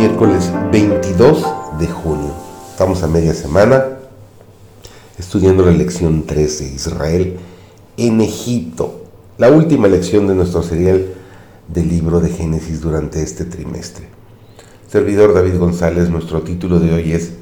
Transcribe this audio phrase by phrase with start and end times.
[0.00, 1.44] miércoles 22
[1.78, 2.32] de junio.
[2.70, 3.98] Estamos a media semana
[5.18, 7.36] estudiando la lección 3 de Israel
[7.98, 9.04] en Egipto,
[9.36, 11.04] la última lección de nuestro serial
[11.68, 14.06] del libro de Génesis durante este trimestre.
[14.88, 17.32] Servidor David González, nuestro título de hoy es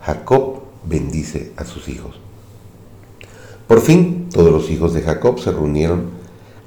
[0.00, 2.18] Jacob bendice a sus hijos.
[3.68, 6.04] Por fin, todos los hijos de Jacob se reunieron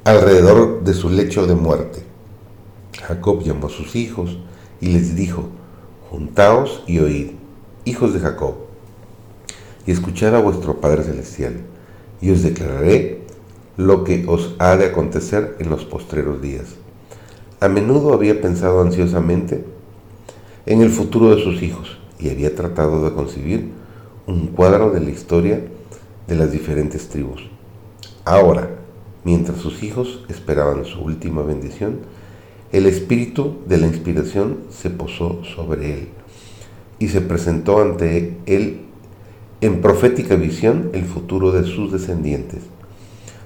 [0.03, 2.03] alrededor de su lecho de muerte.
[3.07, 4.37] Jacob llamó a sus hijos
[4.83, 5.45] y les dijo,
[6.09, 7.27] Juntaos y oíd,
[7.85, 8.55] hijos de Jacob,
[9.87, 11.61] y escuchad a vuestro Padre Celestial,
[12.19, 13.21] y os declararé
[13.77, 16.65] lo que os ha de acontecer en los postreros días.
[17.61, 19.63] A menudo había pensado ansiosamente
[20.65, 23.69] en el futuro de sus hijos y había tratado de concebir
[24.27, 25.61] un cuadro de la historia
[26.27, 27.49] de las diferentes tribus.
[28.25, 28.69] Ahora,
[29.23, 31.99] mientras sus hijos esperaban su última bendición,
[32.73, 36.07] el espíritu de la inspiración se posó sobre él
[36.97, 38.79] y se presentó ante él
[39.61, 42.63] en profética visión el futuro de sus descendientes.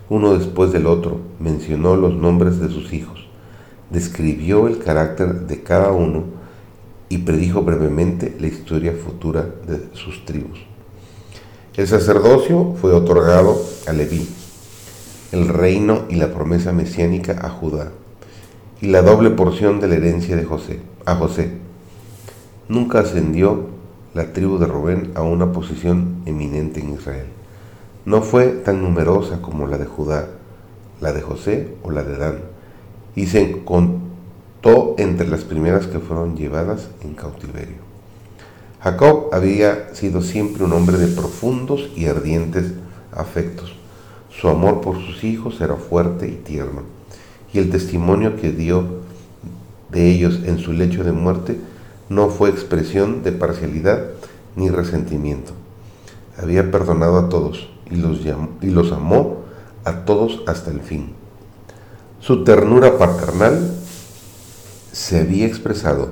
[0.09, 3.28] Uno después del otro mencionó los nombres de sus hijos,
[3.89, 6.23] describió el carácter de cada uno
[7.09, 10.59] y predijo brevemente la historia futura de sus tribus.
[11.75, 14.25] El sacerdocio fue otorgado a Leví,
[15.33, 17.92] el reino y la promesa mesiánica a Judá
[18.80, 21.52] y la doble porción de la herencia de José, a José.
[22.70, 23.67] Nunca ascendió
[24.14, 27.25] la tribu de Rubén a una posición eminente en Israel.
[28.05, 30.28] No fue tan numerosa como la de Judá,
[31.02, 32.39] la de José o la de Dan,
[33.16, 37.88] y se contó entre las primeras que fueron llevadas en cautiverio.
[38.81, 42.73] Jacob había sido siempre un hombre de profundos y ardientes
[43.11, 43.76] afectos.
[44.30, 46.96] Su amor por sus hijos era fuerte y tierno
[47.53, 48.83] y el testimonio que dio
[49.89, 51.58] de ellos en su lecho de muerte
[52.09, 54.08] no fue expresión de parcialidad
[54.55, 55.53] ni resentimiento.
[56.37, 58.19] Había perdonado a todos y los,
[58.61, 59.43] y los amó
[59.83, 61.13] a todos hasta el fin.
[62.19, 63.71] Su ternura paternal
[64.91, 66.09] se había expresado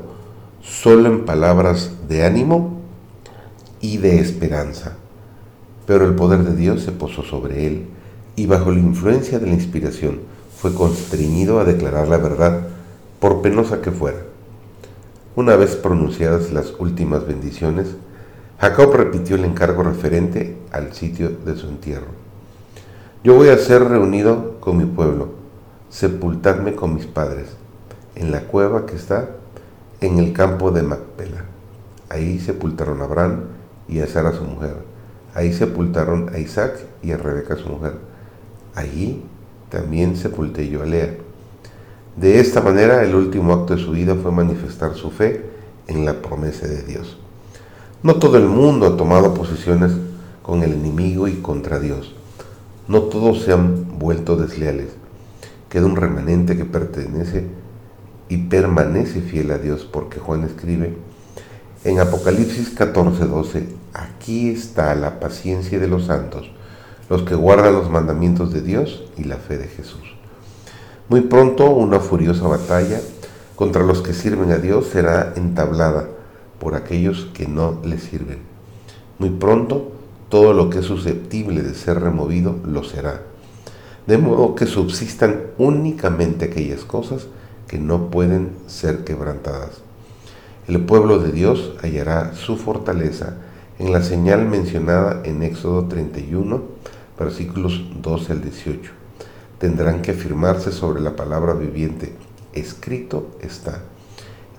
[0.62, 2.80] solo en palabras de ánimo
[3.82, 4.98] y de esperanza,
[5.86, 7.88] pero el poder de Dios se posó sobre él
[8.36, 10.22] y bajo la influencia de la inspiración
[10.58, 12.68] fue constreñido a declarar la verdad,
[13.20, 14.20] por penosa que fuera.
[15.36, 17.96] Una vez pronunciadas las últimas bendiciones,
[18.60, 22.08] Jacob repitió el encargo referente al sitio de su entierro.
[23.24, 25.30] Yo voy a ser reunido con mi pueblo,
[25.90, 27.50] sepultadme con mis padres,
[28.16, 29.32] en la cueva que está
[30.00, 31.46] en el campo de Macpela.
[32.10, 33.42] Ahí sepultaron a Abraham
[33.88, 34.76] y a Sara su mujer.
[35.34, 37.96] Ahí sepultaron a Isaac y a Rebeca su mujer.
[38.74, 39.24] Allí
[39.70, 41.16] también sepulté yo a Lea.
[42.16, 45.46] De esta manera, el último acto de su vida fue manifestar su fe
[45.88, 47.18] en la promesa de Dios.
[48.04, 49.92] No todo el mundo ha tomado posiciones
[50.42, 52.16] con el enemigo y contra Dios.
[52.88, 54.90] No todos se han vuelto desleales.
[55.70, 57.48] Queda un remanente que pertenece
[58.30, 60.96] y permanece fiel a Dios, porque Juan escribe
[61.86, 66.50] en Apocalipsis 14:12, aquí está la paciencia de los santos
[67.10, 70.02] los que guardan los mandamientos de Dios y la fe de Jesús.
[71.08, 73.00] Muy pronto una furiosa batalla
[73.56, 76.08] contra los que sirven a Dios será entablada
[76.60, 78.40] por aquellos que no le sirven.
[79.20, 79.92] Muy pronto
[80.30, 83.22] todo lo que es susceptible de ser removido lo será.
[84.08, 87.28] De modo que subsistan únicamente aquellas cosas
[87.68, 89.82] que no pueden ser quebrantadas.
[90.68, 93.36] El pueblo de Dios hallará su fortaleza
[93.78, 96.64] en la señal mencionada en Éxodo 31,
[97.18, 98.92] versículos 12 al 18.
[99.60, 102.14] Tendrán que afirmarse sobre la palabra viviente.
[102.54, 103.82] Escrito está.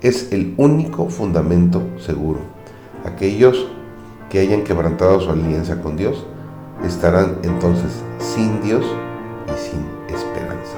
[0.00, 2.41] Es el único fundamento seguro.
[3.05, 3.69] Aquellos
[4.31, 6.25] que hayan quebrantado su alianza con Dios
[6.85, 8.85] estarán entonces sin Dios
[9.47, 10.76] y sin esperanza.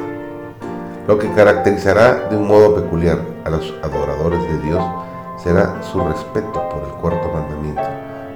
[1.07, 4.85] Lo que caracterizará de un modo peculiar a los adoradores de Dios
[5.43, 7.83] será su respeto por el cuarto mandamiento,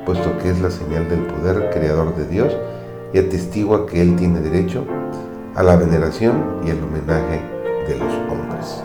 [0.06, 2.52] puesto que es la señal del poder creador de Dios
[3.12, 4.84] y atestigua que Él tiene derecho
[5.54, 7.40] a la veneración y el homenaje
[7.88, 8.82] de los hombres.